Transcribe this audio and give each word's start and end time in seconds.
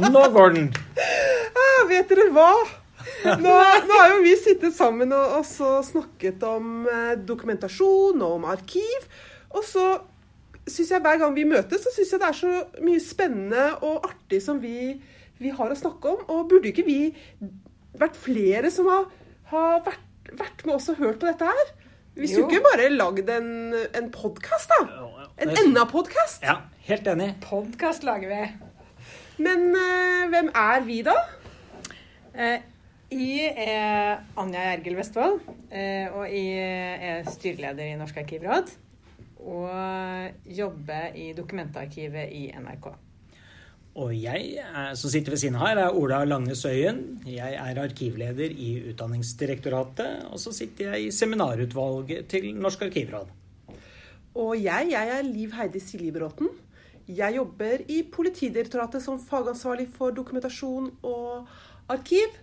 Nå 0.00 0.28
går 0.32 0.56
den! 0.56 0.70
Ah, 1.62 1.82
vet 1.88 2.08
dere 2.08 2.30
hva? 2.32 2.48
Nå, 3.42 3.52
nå 3.86 3.96
har 3.98 4.12
jo 4.14 4.22
vi 4.24 4.32
sittet 4.40 4.74
sammen 4.74 5.10
og 5.14 5.34
også 5.40 5.82
snakket 5.84 6.42
om 6.46 6.86
eh, 6.88 7.12
dokumentasjon 7.28 8.22
og 8.24 8.38
om 8.38 8.46
arkiv. 8.48 9.04
Og 9.52 9.66
så 9.66 9.84
syns 10.64 10.94
jeg 10.94 11.02
hver 11.04 11.20
gang 11.20 11.34
vi 11.36 11.44
møtes, 11.48 11.84
så 11.84 11.92
syns 11.92 12.14
jeg 12.14 12.22
det 12.22 12.28
er 12.30 12.38
så 12.38 12.54
mye 12.86 13.02
spennende 13.04 13.66
og 13.84 14.08
artig 14.08 14.40
som 14.44 14.62
vi, 14.62 14.94
vi 15.42 15.52
har 15.52 15.74
å 15.74 15.78
snakke 15.78 16.14
om. 16.14 16.24
Og 16.32 16.48
burde 16.50 16.72
ikke 16.72 16.86
vi 16.88 16.98
vært 18.00 18.16
flere 18.18 18.72
som 18.72 18.88
har, 18.90 19.06
har 19.52 19.84
vært, 19.90 20.34
vært 20.40 20.66
med 20.66 20.76
oss 20.78 20.90
og 20.94 21.02
hørt 21.02 21.20
på 21.20 21.28
dette 21.28 21.52
her? 21.52 21.72
Vi 22.16 22.28
skulle 22.28 22.48
ikke 22.48 22.64
bare 22.66 22.90
lagd 22.92 23.30
en, 23.32 23.52
en 23.72 24.10
podkast, 24.12 24.72
da. 24.72 25.06
En 25.40 25.52
enda 25.64 25.86
podkast. 25.88 26.44
Ja, 26.44 26.58
helt 26.88 27.08
enig. 27.08 27.34
Podkast 27.44 28.04
lager 28.08 28.32
vi. 28.32 28.71
Men 29.40 29.70
eh, 29.72 30.28
hvem 30.32 30.50
er 30.58 30.84
vi, 30.84 30.98
da? 31.06 31.14
Eh, 32.32 32.64
jeg 33.12 33.52
er 33.66 34.22
Anja 34.40 34.64
Gjergel 34.70 34.98
Vestfold, 34.98 35.38
eh, 35.72 36.08
og 36.12 36.26
jeg 36.28 36.98
er 37.12 37.30
styreleder 37.30 37.92
i 37.92 37.96
Norsk 38.00 38.20
arkivråd. 38.24 38.74
Og 39.42 40.52
jobber 40.54 41.16
i 41.18 41.32
dokumentarkivet 41.36 42.30
i 42.36 42.44
NRK. 42.54 42.92
Og 44.02 44.12
jeg 44.16 44.62
som 44.96 45.10
sitter 45.12 45.34
ved 45.34 45.40
siden 45.42 45.58
av 45.58 45.66
her, 45.66 45.80
er 45.82 45.96
Ola 45.98 46.22
Lange 46.24 46.54
Søyen. 46.56 47.02
Jeg 47.28 47.58
er 47.58 47.80
arkivleder 47.82 48.54
i 48.54 48.70
Utdanningsdirektoratet. 48.92 50.30
Og 50.30 50.40
så 50.40 50.54
sitter 50.56 50.92
jeg 50.94 51.08
i 51.08 51.10
seminarutvalget 51.12 52.30
til 52.32 52.52
Norsk 52.56 52.86
arkivråd. 52.86 53.34
Og 54.40 54.54
jeg, 54.56 54.88
jeg 54.94 55.10
er 55.18 55.26
Liv 55.26 55.52
Heidi 55.58 55.82
Siljebråten. 55.82 56.48
Jeg 57.10 57.36
jobber 57.36 57.82
i 57.90 58.02
Politidirektoratet 58.06 59.02
som 59.02 59.20
fagansvarlig 59.20 59.88
for 59.94 60.14
dokumentasjon 60.14 60.90
og 61.02 61.48
arkiv. 61.90 62.36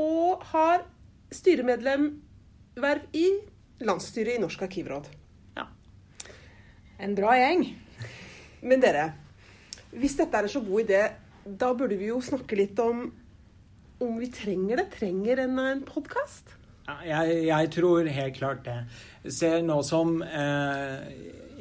Og 0.00 0.44
har 0.52 0.84
styremedlemverv 1.34 3.16
i 3.16 3.26
landsstyret 3.84 4.38
i 4.38 4.42
Norsk 4.42 4.62
arkivråd. 4.66 5.10
Ja. 5.58 5.66
En 7.00 7.16
bra 7.18 7.34
gjeng. 7.36 7.66
Men 8.62 8.82
dere, 8.82 9.10
hvis 9.92 10.16
dette 10.20 10.36
er 10.36 10.46
en 10.46 10.52
så 10.52 10.62
god 10.64 10.86
idé, 10.86 11.02
da 11.44 11.72
burde 11.74 11.98
vi 12.00 12.10
jo 12.10 12.20
snakke 12.24 12.58
litt 12.58 12.78
om 12.82 13.08
om 14.00 14.16
vi 14.16 14.30
trenger 14.32 14.80
det. 14.80 14.88
Trenger 14.96 15.42
en, 15.44 15.58
en 15.60 15.84
podkast? 15.84 16.54
Ja, 16.88 16.96
jeg, 17.04 17.44
jeg 17.50 17.70
tror 17.76 18.08
helt 18.08 18.36
klart 18.38 18.64
det. 18.64 18.78
Ser 19.28 19.60
nå 19.64 19.80
som 19.86 20.22
eh, 20.24 20.96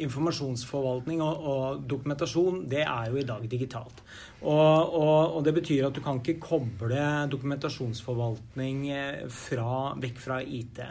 informasjonsforvaltning 0.06 1.22
og, 1.26 1.46
og 1.52 1.86
dokumentasjon, 1.90 2.64
det 2.72 2.84
er 2.86 3.12
jo 3.12 3.20
i 3.20 3.28
dag 3.28 3.46
digitalt. 3.52 4.04
Og, 4.42 4.94
og, 4.96 5.38
og 5.38 5.46
det 5.46 5.54
betyr 5.58 5.90
at 5.90 5.96
du 5.96 6.02
kan 6.06 6.22
ikke 6.22 6.40
koble 6.44 7.06
dokumentasjonsforvaltning 7.32 8.86
eh, 8.96 9.24
fra, 9.34 9.96
vekk 10.00 10.22
fra 10.24 10.42
IT. 10.44 10.84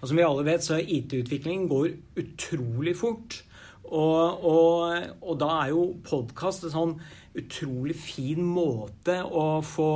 Og 0.00 0.08
som 0.08 0.20
vi 0.20 0.26
alle 0.26 0.46
vet, 0.46 0.64
så 0.64 0.80
IT-utviklingen 0.80 1.68
går 1.70 1.92
utrolig 2.22 2.96
fort. 2.98 3.42
Og, 3.84 4.44
og, 4.48 5.10
og 5.20 5.36
da 5.38 5.50
er 5.60 5.74
jo 5.74 5.82
podkast 6.06 6.64
en 6.64 6.72
sånn 6.72 6.96
utrolig 7.34 7.96
fin 7.98 8.40
måte 8.46 9.18
å 9.26 9.58
få 9.66 9.88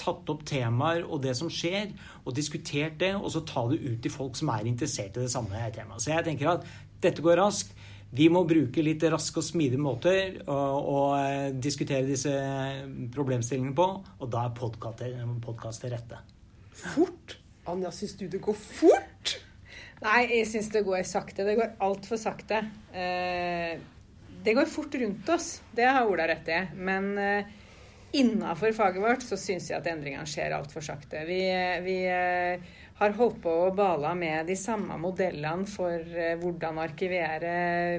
tatt 0.00 0.30
opp 0.32 0.42
temaer 0.48 1.06
og 1.06 1.22
det 1.24 1.36
som 1.38 1.50
skjer, 1.52 1.92
og 2.24 2.36
diskutert 2.36 2.98
det, 3.00 3.14
og 3.16 3.30
så 3.32 3.44
ta 3.46 3.64
det 3.70 3.80
ut 3.84 4.00
til 4.02 4.12
folk 4.12 4.38
som 4.38 4.50
er 4.52 4.68
interessert 4.68 5.16
i 5.16 5.24
det 5.24 5.32
samme 5.32 5.70
temaet. 5.74 6.02
Så 6.02 6.12
jeg 6.12 6.26
tenker 6.26 6.56
at 6.56 6.66
dette 7.00 7.24
går 7.24 7.40
raskt. 7.40 7.72
Vi 8.16 8.26
må 8.32 8.42
bruke 8.48 8.82
litt 8.82 9.04
raske 9.12 9.38
og 9.38 9.46
smidige 9.46 9.82
måter 9.82 10.40
å, 10.50 10.56
å 10.80 10.96
eh, 11.20 11.52
diskutere 11.54 12.08
disse 12.08 12.32
problemstillingene 13.14 13.76
på, 13.78 13.86
og 14.18 14.32
da 14.32 14.48
er 14.48 14.56
podkast 14.56 15.84
til 15.84 15.94
rette. 15.94 16.18
Fort? 16.74 17.36
Anja, 17.70 17.92
syns 17.94 18.16
du 18.18 18.26
det 18.32 18.40
går 18.42 18.58
fort? 18.58 19.36
Nei, 20.00 20.24
jeg 20.40 20.48
syns 20.48 20.72
det 20.72 20.82
går 20.86 21.04
sakte. 21.06 21.44
Det 21.46 21.54
går 21.58 21.74
altfor 21.86 22.18
sakte. 22.18 22.64
Eh, 22.90 23.78
det 24.42 24.54
går 24.56 24.68
fort 24.70 24.94
rundt 24.96 25.28
oss, 25.28 25.60
det 25.76 25.86
har 25.86 26.08
Ola 26.08 26.26
rett 26.30 26.48
i. 26.48 26.60
Men 26.80 27.12
eh, 27.20 27.50
innafor 28.16 28.72
faget 28.74 29.04
vårt 29.04 29.26
så 29.26 29.38
syns 29.38 29.68
jeg 29.70 29.78
at 29.78 29.90
endringene 29.92 30.26
skjer 30.28 30.56
altfor 30.56 30.84
sakte. 30.84 31.22
Vi, 31.28 31.42
vi 31.84 31.98
eh, 32.08 32.70
har 33.00 33.14
holdt 33.16 33.38
på 33.40 33.52
å 33.64 33.68
bala 33.72 34.12
med 34.18 34.50
de 34.50 34.56
samme 34.58 34.96
modellene 35.00 35.64
for 35.68 35.96
eh, 35.96 36.34
hvordan 36.40 36.80
arkivere, 36.82 37.52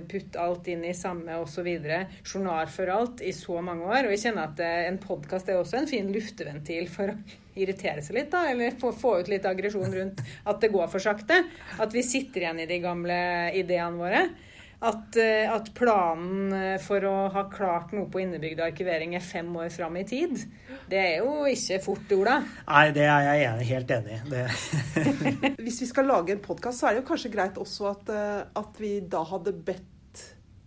putte 0.09 0.41
alt 0.41 0.69
inn 0.69 0.83
i 0.85 0.93
samme 0.97 1.39
osv. 1.41 1.69
Journal 2.21 2.69
for 2.69 2.91
alt 2.93 3.23
i 3.25 3.33
så 3.33 3.57
mange 3.65 3.87
år. 3.89 4.05
Og 4.05 4.13
jeg 4.13 4.27
kjenner 4.27 4.51
at 4.51 4.61
eh, 4.61 4.83
en 4.91 5.01
podkast 5.01 5.49
er 5.49 5.57
også 5.57 5.81
en 5.81 5.89
fin 5.89 6.11
lufteventil 6.13 6.89
for 6.93 7.15
å 7.15 7.17
irritere 7.57 8.05
seg 8.05 8.19
litt, 8.19 8.29
da. 8.33 8.45
Eller 8.51 8.77
få 8.77 8.93
ut 8.93 9.31
litt 9.31 9.47
aggresjon 9.49 9.97
rundt 9.97 10.21
at 10.21 10.61
det 10.61 10.71
går 10.73 10.87
for 10.93 11.03
sakte. 11.03 11.41
At 11.81 11.97
vi 11.97 12.05
sitter 12.05 12.45
igjen 12.45 12.61
i 12.61 12.69
de 12.69 12.79
gamle 12.83 13.19
ideene 13.57 13.97
våre. 13.97 14.23
At, 14.81 15.13
eh, 15.21 15.45
at 15.45 15.67
planen 15.77 16.53
eh, 16.57 16.77
for 16.81 17.03
å 17.05 17.13
ha 17.29 17.43
klart 17.53 17.91
noe 17.93 18.07
på 18.09 18.23
innebygd 18.23 18.63
arkivering 18.65 19.13
er 19.13 19.21
fem 19.21 19.51
år 19.61 19.69
fram 19.69 19.99
i 20.01 20.03
tid. 20.09 20.33
Det 20.89 20.97
er 20.97 21.19
jo 21.21 21.43
ikke 21.45 21.77
fort, 21.85 22.09
Ola. 22.17 22.39
Nei, 22.65 22.87
det 22.95 23.03
er 23.05 23.27
jeg 23.27 23.45
enig, 23.51 23.67
helt 23.69 23.93
enig 23.93 24.15
i. 24.17 24.21
Det- 24.31 25.55
Hvis 25.67 25.81
vi 25.83 25.89
skal 25.91 26.09
lage 26.09 26.33
en 26.33 26.41
podkast, 26.41 26.81
så 26.81 26.89
er 26.89 26.97
det 26.97 27.03
jo 27.03 27.09
kanskje 27.11 27.33
greit 27.35 27.61
også 27.61 27.91
at, 27.91 28.09
eh, 28.09 28.41
at 28.63 28.81
vi 28.81 28.95
da 29.05 29.21
hadde 29.29 29.53
bedt 29.53 29.87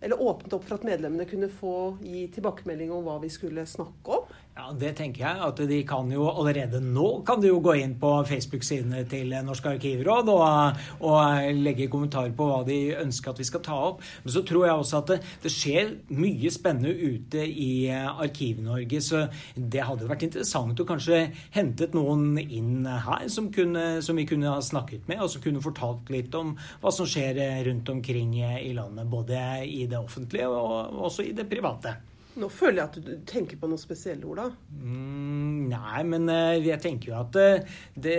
Eller 0.05 0.19
åpnet 0.21 0.53
opp 0.53 0.63
for 0.67 0.75
at 0.77 0.83
medlemmene 0.85 1.25
kunne 1.27 1.47
få 1.49 1.75
gi 2.03 2.27
tilbakemelding 2.35 2.91
om 2.93 3.03
hva 3.07 3.15
vi 3.23 3.29
skulle 3.33 3.63
snakke 3.67 4.19
om. 4.19 4.27
Ja, 4.55 4.69
Det 4.71 4.93
tenker 4.95 5.19
jeg. 5.19 5.39
at 5.43 5.57
De 5.67 5.77
kan 5.83 6.11
jo 6.11 6.29
allerede 6.31 6.79
nå 6.79 7.25
kan 7.27 7.41
de 7.41 7.49
jo 7.49 7.57
gå 7.59 7.73
inn 7.75 7.97
på 7.99 8.11
Facebook-sidene 8.23 9.01
til 9.11 9.33
Norsk 9.43 9.65
arkivråd 9.67 10.31
og, 10.31 10.79
og 11.03 11.49
legge 11.59 11.89
kommentarer 11.91 12.31
på 12.31 12.47
hva 12.47 12.61
de 12.63 12.95
ønsker 12.95 13.33
at 13.33 13.41
vi 13.43 13.47
skal 13.49 13.65
ta 13.65 13.75
opp. 13.89 13.99
Men 14.23 14.31
så 14.31 14.45
tror 14.47 14.65
jeg 14.65 14.79
også 14.79 15.01
at 15.01 15.11
det, 15.11 15.19
det 15.43 15.51
skjer 15.51 15.91
mye 16.15 16.53
spennende 16.55 16.95
ute 16.95 17.43
i 17.43 17.91
Arkiv-Norge. 17.91 19.03
Så 19.03 19.25
det 19.59 19.83
hadde 19.89 20.07
vært 20.07 20.23
interessant 20.29 20.79
å 20.79 20.87
kanskje 20.87 21.25
hentet 21.51 21.91
noen 21.91 22.39
inn 22.39 22.87
her 22.87 23.27
som, 23.27 23.51
kunne, 23.51 23.99
som 23.99 24.15
vi 24.15 24.27
kunne 24.29 24.55
ha 24.55 24.63
snakket 24.63 25.11
med, 25.11 25.19
og 25.19 25.35
som 25.35 25.43
kunne 25.43 25.67
fortalt 25.67 26.15
litt 26.15 26.31
om 26.39 26.55
hva 26.79 26.95
som 26.95 27.03
skjer 27.03 27.43
rundt 27.67 27.91
omkring 27.91 28.39
i 28.39 28.71
landet. 28.71 29.11
Både 29.11 29.45
i 29.67 29.83
det 29.83 29.99
offentlige 29.99 30.47
og 30.47 31.01
også 31.11 31.27
i 31.27 31.35
det 31.35 31.51
private. 31.51 31.97
Nå 32.35 32.49
føler 32.51 32.81
jeg 32.81 32.89
at 32.89 32.95
du 32.99 33.11
tenker 33.27 33.59
på 33.59 33.67
noe 33.71 33.79
spesielt, 33.79 34.25
Ola. 34.27 34.49
Mm, 34.75 35.69
nei, 35.71 36.01
men 36.03 36.27
eh, 36.31 36.65
jeg 36.65 36.81
tenker 36.83 37.13
jo 37.13 37.15
at 37.21 37.37
eh, 37.39 37.75
det, 37.95 38.15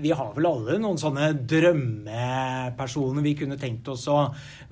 vi 0.00 0.12
har 0.16 0.30
vel 0.36 0.48
alle 0.48 0.78
noen 0.80 0.96
sånne 1.00 1.34
drømmepersoner 1.50 3.26
vi 3.26 3.34
kunne 3.36 3.58
tenkt 3.60 3.90
oss 3.92 4.06
å 4.08 4.22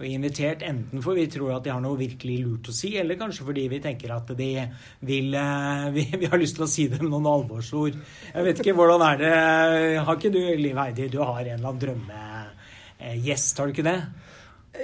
invitert, 0.01 0.65
enten 0.65 1.05
for 1.05 1.19
vi 1.19 1.27
tror 1.33 1.59
at 1.59 1.67
de 1.67 1.75
har 1.75 1.83
noe 1.85 2.01
virkelig 2.01 2.39
lurt 2.41 2.71
å 2.73 2.77
si, 2.77 2.95
eller 2.97 3.21
kanskje 3.21 3.45
fordi 3.51 3.67
vi 3.75 3.83
tenker 3.85 4.15
at 4.17 4.33
de 4.39 4.51
vil 5.05 5.37
eh, 5.37 5.85
Vi, 5.97 6.03
vi 6.19 6.29
har 6.29 6.41
lyst 6.41 6.57
til 6.59 6.65
å 6.67 6.69
si 6.69 6.87
dem 6.91 7.07
noen 7.09 7.27
alvorsord. 7.31 7.95
Jeg 8.33 8.45
vet 8.47 8.61
ikke, 8.61 8.75
hvordan 8.77 9.03
er 9.07 9.21
det 9.21 9.35
Har 10.05 10.17
ikke 10.19 10.33
du, 10.35 10.41
Liv 10.59 10.77
Heidi, 10.81 11.07
du 11.13 11.21
har 11.23 11.41
en 11.43 11.53
eller 11.55 11.69
annen 11.71 11.83
drømmegjest, 11.85 13.61
har 13.61 13.69
du 13.69 13.77
ikke 13.77 13.87
det? 13.87 14.01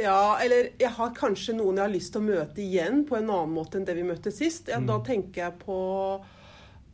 Ja, 0.01 0.39
eller 0.43 0.71
jeg 0.81 0.91
har 0.97 1.15
kanskje 1.17 1.55
noen 1.59 1.79
jeg 1.79 1.85
har 1.87 1.93
lyst 1.93 2.13
til 2.15 2.23
å 2.23 2.29
møte 2.29 2.63
igjen 2.65 3.03
på 3.09 3.19
en 3.19 3.31
annen 3.31 3.55
måte 3.55 3.79
enn 3.79 3.87
det 3.89 3.97
vi 3.99 4.07
møtte 4.07 4.33
sist. 4.35 4.71
Ja, 4.73 4.81
Da 4.81 4.99
tenker 5.05 5.47
jeg 5.47 5.59
på 5.63 5.79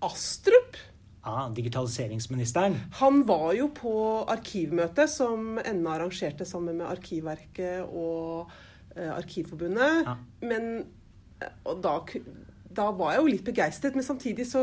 Astrup. 0.04 0.78
Ja, 1.24 1.48
digitaliseringsministeren. 1.52 2.76
Han 3.00 3.24
var 3.28 3.52
jo 3.58 3.68
på 3.74 3.92
arkivmøte 4.30 5.08
som 5.10 5.58
NA 5.58 5.96
arrangerte 5.96 6.46
sammen 6.48 6.78
med 6.78 6.88
Arkivverket 6.88 7.90
og 7.90 8.48
eh, 8.96 9.10
Arkivforbundet. 9.12 10.06
Ja. 10.06 10.14
Men 10.46 10.70
eh, 11.42 11.50
Og 11.68 11.82
da, 11.84 11.98
da 12.78 12.90
var 12.96 13.16
jeg 13.16 13.24
jo 13.24 13.32
litt 13.34 13.44
begeistret, 13.50 13.98
men 13.98 14.06
samtidig 14.06 14.46
så 14.48 14.62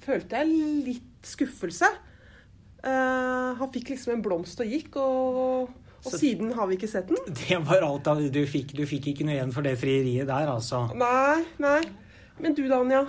følte 0.00 0.40
jeg 0.40 0.86
litt 0.88 1.30
skuffelse. 1.30 1.92
Eh, 2.80 3.50
han 3.60 3.72
fikk 3.74 3.92
liksom 3.92 4.16
en 4.16 4.24
blomst 4.24 4.60
og 4.64 4.72
gikk, 4.72 4.96
og, 4.96 5.70
og 6.04 6.12
Så- 6.12 6.18
siden 6.18 6.52
har 6.56 6.66
vi 6.66 6.76
ikke 6.76 6.88
sett 6.88 7.08
den. 7.08 7.16
Det 7.34 7.58
var 7.66 7.82
alt 7.84 8.06
av, 8.08 8.20
du 8.32 8.40
fikk. 8.46 8.72
Du 8.76 8.84
fikk 8.88 9.10
ikke 9.12 9.24
noe 9.28 9.34
igjen 9.38 9.52
for 9.52 9.62
det 9.62 9.76
frieriet 9.78 10.26
der, 10.26 10.46
altså. 10.48 10.86
Nei, 10.96 11.44
nei. 11.58 11.80
Men 12.40 12.54
du 12.56 12.62
da, 12.68 12.78
Anja? 12.80 13.02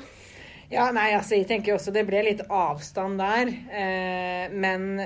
Ja, 0.71 0.89
nei, 0.95 1.09
altså, 1.15 1.35
jeg 1.35 1.47
tenker 1.47 1.75
også 1.75 1.91
det 1.93 2.05
ble 2.07 2.21
litt 2.23 2.41
avstand 2.49 3.17
der. 3.19 3.47
Eh, 3.71 4.49
men 4.55 4.97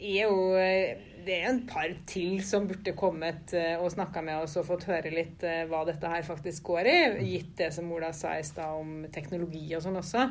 jeg 0.00 0.24
er 0.24 0.30
jo 0.30 1.06
Det 1.26 1.40
er 1.42 1.48
en 1.48 1.62
par 1.66 1.88
til 2.06 2.36
som 2.46 2.68
burde 2.68 2.92
kommet 2.94 3.50
eh, 3.58 3.74
og 3.82 3.90
snakka 3.90 4.22
med 4.22 4.44
oss 4.44 4.52
og 4.60 4.66
fått 4.68 4.84
høre 4.86 5.10
litt 5.10 5.42
eh, 5.42 5.64
hva 5.66 5.80
dette 5.84 6.06
her 6.06 6.22
faktisk 6.22 6.62
går 6.68 6.86
i, 6.86 6.98
gitt 7.32 7.56
det 7.58 7.72
som 7.74 7.88
Ola 7.90 8.12
sa 8.14 8.36
i 8.38 8.44
stad 8.46 8.76
om 8.78 9.00
teknologi 9.10 9.64
og 9.74 9.82
sånn 9.82 9.98
også. 9.98 10.22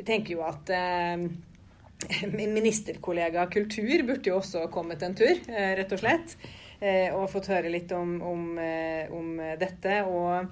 Jeg 0.00 0.06
tenker 0.08 0.34
jo 0.34 0.42
at 0.42 0.72
eh, 0.74 1.28
ministerkollega 2.58 3.46
kultur 3.52 4.04
burde 4.06 4.30
jo 4.30 4.38
også 4.40 4.66
kommet 4.72 5.02
en 5.06 5.16
tur, 5.16 5.34
eh, 5.48 5.72
rett 5.78 5.92
og 5.92 6.02
slett. 6.02 6.36
eh, 6.80 7.14
Og 7.14 7.30
fått 7.32 7.48
høre 7.52 7.72
litt 7.72 7.92
om, 7.96 8.20
om, 8.22 8.58
eh, 8.58 9.12
om 9.12 9.36
dette. 9.58 10.02
Og, 10.04 10.50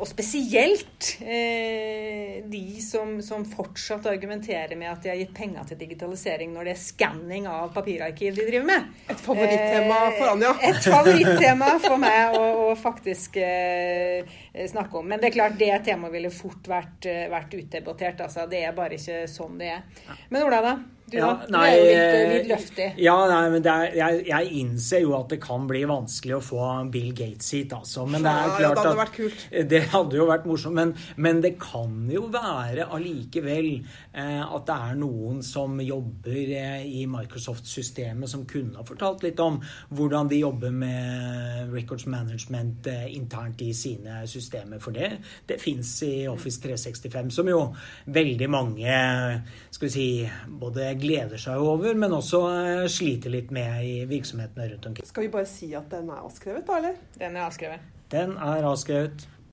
og 0.00 0.08
spesielt 0.08 1.10
eh, 1.20 2.40
de 2.48 2.80
som, 2.80 3.18
som, 3.22 3.44
fortsatt 3.44 4.06
argumenterer 4.08 4.72
med 4.78 4.88
at 4.88 5.02
de 5.04 5.10
har 5.12 5.18
gitt 5.20 5.34
penger 5.36 5.66
til 5.68 5.80
digitalisering 5.82 6.54
når 6.54 6.70
det 6.70 6.72
er 6.72 6.80
skanning 6.80 7.48
av 7.50 7.72
papirarkiv 7.74 8.38
de 8.38 8.46
driver 8.48 8.68
med. 8.70 8.86
Et 9.12 9.20
favorittema 9.20 9.98
for 10.16 10.32
Anja. 10.32 10.54
Et 10.70 10.80
favorittema 10.86 11.72
for 11.84 12.00
meg 12.00 12.38
å, 12.38 12.46
å 12.70 12.78
faktisk 12.80 13.36
eh, 13.44 14.38
snakke 14.72 15.02
om. 15.02 15.10
Men 15.10 15.20
det 15.20 15.30
er 15.30 15.36
klart, 15.36 15.58
det 15.60 15.72
temaet 15.90 16.16
ville 16.16 16.32
fort 16.32 16.70
vært, 16.70 17.10
vært 17.32 17.58
utdebattert. 17.60 18.24
Altså. 18.24 18.48
Det 18.48 18.64
er 18.64 18.76
bare 18.76 18.96
ikke 18.96 19.26
sånn 19.30 19.60
det 19.60 19.74
er. 19.76 20.08
Men 20.32 20.48
Ola, 20.48 20.62
da? 20.64 20.78
Du, 21.10 21.16
ja, 21.18 21.30
nei, 21.50 21.70
du 21.74 21.80
er 21.80 21.80
jo 21.80 21.88
litt, 21.90 22.14
eh, 22.14 22.32
litt 22.36 22.48
løftig. 22.52 22.84
Ja, 23.02 23.14
nei, 23.26 23.40
men 23.50 23.64
er, 23.66 23.86
jeg, 23.98 24.18
jeg, 24.28 24.50
innser 24.60 25.02
jo 25.02 25.16
at 25.18 25.32
det 25.32 25.40
kan 25.42 25.64
bli 25.66 25.80
vanskelig 25.90 26.36
å 26.36 26.42
få 26.44 26.66
Bill 26.94 27.10
Gates 27.18 27.48
hit, 27.56 27.74
altså. 27.74 28.04
Men 28.06 28.22
det 28.22 28.30
er 28.30 28.52
klart 28.52 28.62
ja, 28.62 28.70
det 28.70 28.84
hadde 28.84 29.00
vært 29.00 29.16
kult. 29.16 29.46
Det 29.70 29.80
hadde 29.90 30.18
jo 30.18 30.26
vært 30.28 30.46
morsomt. 30.46 30.76
Men, 30.76 30.92
men 31.18 31.40
det 31.42 31.52
kan 31.62 31.96
jo 32.10 32.28
være 32.30 32.86
allikevel 32.94 33.68
eh, 33.72 34.42
at 34.44 34.68
det 34.68 34.76
er 34.76 35.00
noen 35.00 35.40
som 35.46 35.74
jobber 35.82 36.54
eh, 36.60 36.86
i 36.86 37.02
Microsoft-systemet 37.10 38.30
som 38.30 38.46
kunne 38.50 38.78
ha 38.78 38.86
fortalt 38.86 39.24
litt 39.26 39.42
om 39.42 39.58
hvordan 39.96 40.30
de 40.30 40.40
jobber 40.44 40.74
med 40.74 41.74
records 41.74 42.06
management 42.10 42.86
eh, 42.90 43.08
internt 43.16 43.62
i 43.66 43.72
sine 43.76 44.22
systemer. 44.30 44.78
For 44.82 44.94
det, 44.94 45.10
det 45.50 45.58
fins 45.62 45.96
i 46.06 46.14
Office 46.30 46.62
365, 46.62 47.34
som 47.40 47.50
jo 47.50 47.64
veldig 48.06 48.50
mange 48.50 48.94
skal 49.70 49.88
vi 49.88 49.92
si, 49.94 50.08
både 50.60 50.92
gleder 51.02 51.40
seg 51.40 51.62
over, 51.64 51.96
men 51.98 52.14
også 52.16 52.40
eh, 52.52 52.84
sliter 52.92 53.32
litt 53.32 53.50
med 53.54 53.84
i 53.86 53.96
virksomhetene 54.10 54.70
rundt 54.74 54.90
omkring. 54.92 55.08
Skal 55.08 55.26
vi 55.26 55.32
bare 55.32 55.48
si 55.48 55.72
at 55.78 55.90
den 55.92 56.10
er 56.12 56.22
avskrevet, 56.22 56.66
da, 56.68 56.78
eller? 56.80 57.02
Den 57.18 57.36
er 57.36 57.46
avskrevet. 57.48 57.92
Den 58.10 58.36
er 58.36 58.66
avskrevet. 58.70 59.28